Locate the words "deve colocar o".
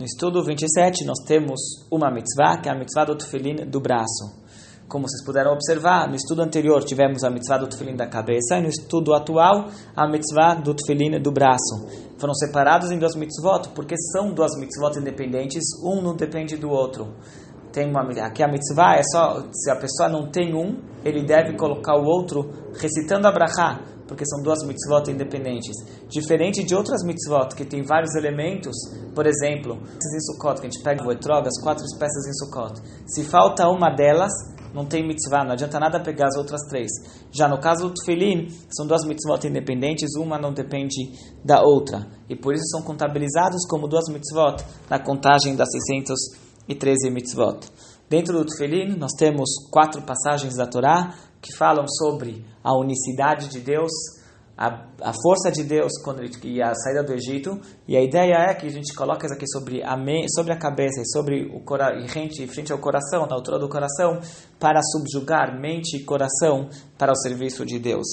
21.26-22.06